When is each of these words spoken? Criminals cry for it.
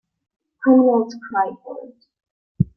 Criminals 0.63 1.15
cry 1.29 1.51
for 1.63 1.77
it. 1.89 2.05